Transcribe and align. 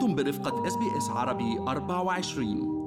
أنتم 0.00 0.14
برفقة 0.14 0.66
SBS 0.66 1.08
عربي 1.08 1.58
24 1.58 2.80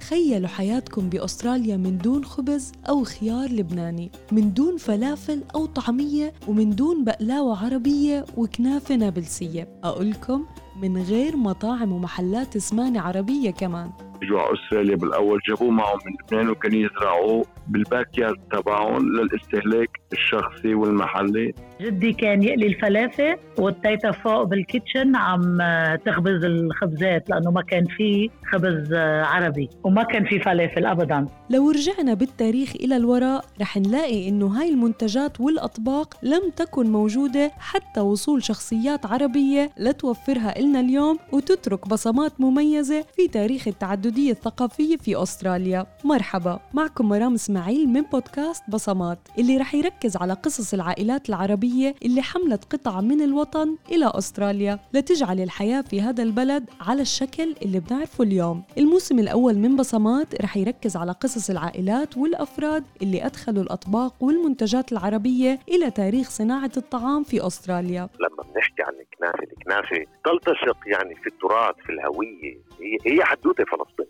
تخيلوا 0.00 0.48
حياتكم 0.48 1.08
بأستراليا 1.08 1.76
من 1.76 1.98
دون 1.98 2.24
خبز 2.24 2.72
أو 2.88 3.04
خيار 3.04 3.50
لبناني 3.50 4.10
من 4.32 4.54
دون 4.54 4.76
فلافل 4.76 5.42
أو 5.54 5.66
طعمية 5.66 6.32
ومن 6.48 6.70
دون 6.70 7.04
بقلاوة 7.04 7.64
عربية 7.64 8.24
وكنافة 8.36 8.94
نابلسية. 8.94 9.68
أقولكم 9.84 10.46
من 10.82 11.02
غير 11.02 11.36
مطاعم 11.36 11.92
ومحلات 11.92 12.58
سمانة 12.58 13.00
عربية 13.00 13.50
كمان. 13.50 13.90
اجوا 14.26 14.40
على 14.40 14.54
أستراليا 14.54 14.96
بالأول 14.96 15.40
جابوه 15.48 15.70
معهم 15.70 15.98
من 16.06 16.12
لبنان 16.22 16.50
وكانوا 16.50 16.78
يزرعوه 16.78 17.44
بال 17.68 18.18
backyard 18.18 18.38
تبعهم 18.52 19.08
للاستهلاك 19.08 19.90
الشخصي 20.12 20.74
والمحلي. 20.74 21.54
جدي 21.80 22.12
كان 22.12 22.42
يقلي 22.42 22.66
الفلافل 22.66 23.36
والتيتا 23.58 24.10
فوق 24.10 24.42
بال 24.42 24.58
kitchen 24.58 25.16
عم 25.16 25.58
تخبز 26.06 26.44
الخبزات 26.44 27.30
لأنه 27.30 27.50
ما 27.50 27.62
كان 27.62 27.84
في 27.86 28.30
خبز 28.52 28.92
عربي 29.24 29.68
وما 29.84 30.02
كان 30.02 30.24
في 30.24 30.40
فلافل 30.40 30.86
ابدا. 30.86 31.26
لو 31.50 31.70
رجعنا 31.70 32.14
بالتاريخ 32.14 32.72
إلى 32.76 32.96
الوراء 32.96 33.44
رح 33.60 33.76
نلاقي 33.76 34.28
إنه 34.28 34.46
هاي 34.46 34.68
المنتجات 34.68 35.40
والأطباق 35.40 36.14
لم 36.22 36.50
تكن 36.56 36.86
موجودة 36.86 37.50
حتى 37.58 38.00
وصول 38.00 38.42
شخصيات 38.42 39.06
عربية 39.06 39.70
لتوفرها 39.78 40.58
إلنا 40.58 40.80
اليوم 40.80 41.18
وتترك 41.32 41.88
بصمات 41.88 42.40
مميزة 42.40 43.04
في 43.16 43.28
تاريخ 43.28 43.68
التعددية 44.16 44.32
الثقافية 44.32 44.96
في 44.96 45.22
أستراليا. 45.22 45.86
مرحبا 46.04 46.60
معكم 46.74 47.08
مرام 47.08 47.34
إسماعيل 47.34 47.88
من 47.88 48.02
بودكاست 48.02 48.62
بصمات 48.70 49.18
اللي 49.38 49.56
رح 49.56 49.74
يركز 49.74 50.16
على 50.16 50.32
قصص 50.32 50.74
العائلات 50.74 51.28
العربية 51.28 51.94
اللي 52.04 52.22
حملت 52.22 52.64
قطع 52.64 53.00
من 53.00 53.20
الوطن 53.22 53.76
إلى 53.92 54.12
أستراليا 54.14 54.78
لتجعل 54.94 55.40
الحياة 55.40 55.80
في 55.80 56.00
هذا 56.00 56.22
البلد 56.22 56.64
على 56.80 57.02
الشكل 57.02 57.54
اللي 57.62 57.80
بنعرفه 57.80 58.24
اليوم. 58.24 58.62
الموسم 58.78 59.18
الأول 59.18 59.54
من 59.54 59.76
بصمات 59.76 60.42
رح 60.42 60.56
يركز 60.56 60.96
على 60.96 61.12
قصص 61.12 61.50
العائلات 61.50 62.16
والأفراد 62.16 62.84
اللي 63.02 63.26
أدخلوا 63.26 63.62
الأطباق 63.62 64.14
والمنتجات 64.20 64.92
العربية 64.92 65.58
إلى 65.68 65.90
تاريخ 65.90 66.30
صناعة 66.30 66.72
الطعام 66.76 67.22
في 67.22 67.46
أستراليا. 67.46 68.08
لما 68.20 68.52
بنحكي 68.54 68.82
عن 68.82 68.94
الكنافة 69.00 69.42
الكنافة 69.52 70.06
تلتصق 70.24 70.78
يعني 70.86 71.14
في 71.14 71.26
التراث 71.26 71.74
في 71.86 71.92
الهوية. 71.92 72.66
هي 72.80 73.12
هي 73.12 73.24
حدوتة 73.24 73.64
فلسطينيه 73.64 74.05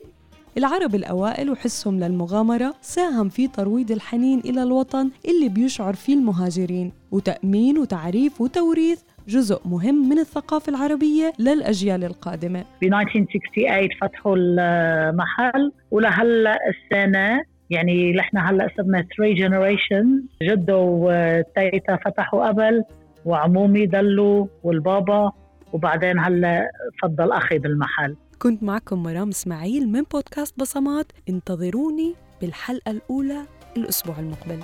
العرب 0.59 0.95
الأوائل 0.95 1.51
وحسهم 1.51 2.01
للمغامرة 2.01 2.75
ساهم 2.81 3.29
في 3.29 3.49
ترويض 3.49 3.91
الحنين 3.91 4.39
إلى 4.39 4.63
الوطن 4.63 5.11
اللي 5.29 5.49
بيشعر 5.49 5.93
فيه 5.93 6.15
المهاجرين 6.15 6.93
وتأمين 7.13 7.79
وتعريف 7.79 8.41
وتوريث 8.41 9.03
جزء 9.29 9.61
مهم 9.65 10.09
من 10.09 10.19
الثقافة 10.19 10.71
العربية 10.71 11.33
للأجيال 11.39 12.05
القادمة. 12.05 12.65
ب 12.83 12.85
1968 12.85 13.89
فتحوا 14.01 14.37
المحل 14.37 15.73
ولهلا 15.91 16.59
السنة 16.69 17.43
يعني 17.71 18.13
نحن 18.13 18.39
هلا 18.39 18.69
صرنا 18.77 19.07
3 19.17 19.35
جنريشن 19.35 20.23
جدة 20.43 20.77
وتيتا 20.79 21.97
فتحوا 21.97 22.49
قبل 22.49 22.83
وعمومي 23.25 23.87
ضلوا 23.87 24.47
والبابا 24.63 25.33
وبعدين 25.77 26.19
هلا 26.19 26.71
فضل 27.03 27.33
أخي 27.33 27.59
بالمحل 27.59 28.17
كنت 28.39 28.63
معكم 28.63 29.03
مرام 29.03 29.29
إسماعيل 29.29 29.89
من 29.89 30.03
بودكاست 30.03 30.59
بصمات 30.59 31.13
انتظروني 31.29 32.15
بالحلقة 32.41 32.91
الأولى 32.91 33.47
الأسبوع 33.77 34.19
المقبل 34.19 34.61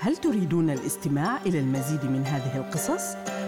هل 0.00 0.16
تريدون 0.16 0.70
الاستماع 0.70 1.36
إلى 1.46 1.60
المزيد 1.60 2.04
من 2.04 2.22
هذه 2.26 2.56
القصص؟ 2.56 3.16